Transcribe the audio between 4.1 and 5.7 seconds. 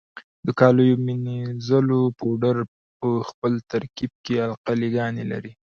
کې القلي ګانې لري.